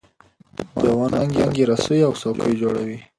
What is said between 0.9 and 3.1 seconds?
ونو څانګې رسۍ او څوکۍ جوړوي.